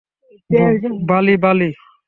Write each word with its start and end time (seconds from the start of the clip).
বালি, 1.09 1.35
বালি। 1.43 1.69